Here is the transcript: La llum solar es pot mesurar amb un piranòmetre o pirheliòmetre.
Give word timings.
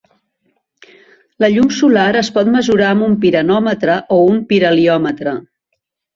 La 1.45 1.49
llum 1.55 1.67
solar 1.79 2.05
es 2.21 2.31
pot 2.39 2.49
mesurar 2.55 2.89
amb 2.95 3.07
un 3.09 3.15
piranòmetre 3.27 4.01
o 4.19 4.19
pirheliòmetre. 4.55 5.37